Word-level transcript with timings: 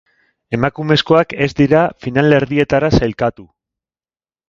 Emakumezkoak 0.57 1.35
ez 1.47 1.49
dira 1.61 1.83
finalerdietara 2.07 2.93
sailkatu. 3.01 3.51